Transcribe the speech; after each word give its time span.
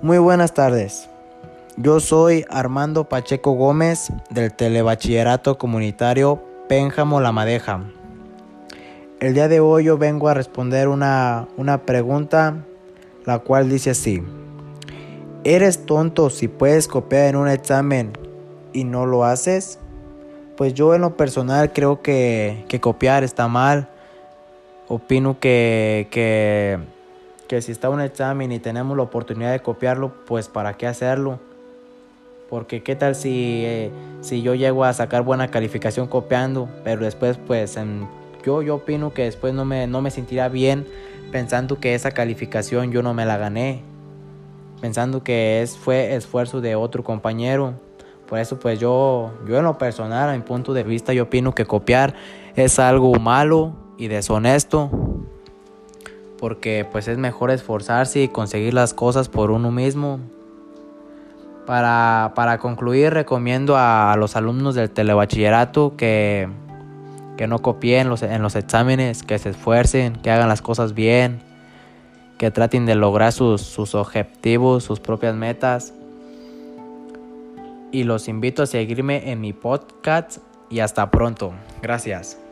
Muy 0.00 0.18
buenas 0.18 0.54
tardes. 0.54 1.10
Yo 1.76 1.98
soy 1.98 2.44
Armando 2.50 3.08
Pacheco 3.08 3.52
Gómez 3.52 4.12
del 4.30 4.54
Telebachillerato 4.54 5.58
Comunitario 5.58 6.40
Pénjamo 6.68 7.20
La 7.20 7.32
Madeja. 7.32 7.82
El 9.18 9.34
día 9.34 9.48
de 9.48 9.58
hoy 9.58 9.84
yo 9.84 9.98
vengo 9.98 10.28
a 10.28 10.34
responder 10.34 10.86
una, 10.86 11.48
una 11.56 11.78
pregunta 11.78 12.64
la 13.24 13.40
cual 13.40 13.68
dice 13.68 13.90
así. 13.90 14.22
¿Eres 15.42 15.84
tonto 15.84 16.30
si 16.30 16.46
puedes 16.46 16.86
copiar 16.86 17.30
en 17.30 17.34
un 17.36 17.48
examen 17.48 18.12
y 18.72 18.84
no 18.84 19.04
lo 19.04 19.24
haces? 19.24 19.80
Pues 20.56 20.74
yo 20.74 20.94
en 20.94 21.00
lo 21.00 21.16
personal 21.16 21.72
creo 21.72 22.02
que, 22.02 22.64
que 22.68 22.80
copiar 22.80 23.24
está 23.24 23.48
mal. 23.48 23.88
Opino 24.86 25.40
que, 25.40 26.06
que 26.12 26.78
que 27.48 27.62
si 27.62 27.72
está 27.72 27.88
un 27.88 28.00
examen 28.00 28.52
y 28.52 28.58
tenemos 28.58 28.96
la 28.96 29.02
oportunidad 29.02 29.50
de 29.50 29.60
copiarlo, 29.60 30.12
pues 30.26 30.48
para 30.48 30.74
qué 30.74 30.86
hacerlo. 30.86 31.40
Porque 32.50 32.82
qué 32.82 32.94
tal 32.94 33.14
si, 33.14 33.64
eh, 33.64 33.90
si 34.20 34.42
yo 34.42 34.54
llego 34.54 34.84
a 34.84 34.92
sacar 34.92 35.22
buena 35.22 35.48
calificación 35.48 36.06
copiando, 36.06 36.68
pero 36.84 37.04
después 37.04 37.38
pues 37.38 37.78
yo, 38.44 38.62
yo 38.62 38.76
opino 38.76 39.12
que 39.12 39.24
después 39.24 39.52
no 39.52 39.64
me, 39.64 39.86
no 39.86 40.00
me 40.00 40.10
sentirá 40.10 40.48
bien 40.48 40.86
pensando 41.32 41.78
que 41.78 41.94
esa 41.94 42.10
calificación 42.10 42.92
yo 42.92 43.02
no 43.02 43.14
me 43.14 43.26
la 43.26 43.36
gané. 43.36 43.82
Pensando 44.80 45.24
que 45.24 45.60
es, 45.60 45.76
fue 45.76 46.14
esfuerzo 46.14 46.60
de 46.60 46.76
otro 46.76 47.02
compañero. 47.02 47.74
Por 48.28 48.38
eso 48.38 48.58
pues 48.58 48.78
yo, 48.78 49.32
yo 49.46 49.58
en 49.58 49.64
lo 49.64 49.76
personal, 49.78 50.28
a 50.28 50.34
mi 50.34 50.42
punto 50.42 50.72
de 50.72 50.84
vista, 50.84 51.12
yo 51.12 51.24
opino 51.24 51.54
que 51.54 51.64
copiar 51.64 52.14
es 52.56 52.78
algo 52.78 53.14
malo 53.14 53.74
y 53.96 54.08
deshonesto 54.08 54.90
porque 56.38 56.86
pues 56.90 57.08
es 57.08 57.18
mejor 57.18 57.50
esforzarse 57.50 58.22
y 58.22 58.28
conseguir 58.28 58.74
las 58.74 58.94
cosas 58.94 59.28
por 59.28 59.50
uno 59.50 59.70
mismo. 59.70 60.20
Para, 61.66 62.58
concluir, 62.60 63.12
recomiendo 63.12 63.76
a, 63.76 64.16
los 64.16 64.36
alumnos 64.36 64.74
del 64.74 64.90
telebachillerato 64.90 65.96
que, 65.98 66.48
que 67.36 67.46
no 67.46 67.58
copien 67.58 68.10
en 68.22 68.42
los 68.42 68.56
exámenes, 68.56 69.22
que 69.22 69.38
se 69.38 69.50
esfuercen, 69.50 70.14
que 70.16 70.30
hagan 70.30 70.48
las 70.48 70.62
cosas 70.62 70.94
bien, 70.94 71.40
que 72.38 72.50
traten 72.50 72.86
de 72.86 72.94
lograr 72.94 73.32
sus, 73.32 73.60
sus 73.60 73.94
objetivos, 73.94 74.84
sus 74.84 74.98
propias 74.98 75.34
metas. 75.34 75.92
Y 77.92 78.04
los 78.04 78.28
invito 78.28 78.62
a 78.62 78.66
seguirme 78.66 79.30
en 79.30 79.42
mi 79.42 79.52
podcast 79.52 80.38
y 80.70 80.80
hasta 80.80 81.10
pronto. 81.10 81.52
Gracias. 81.82 82.47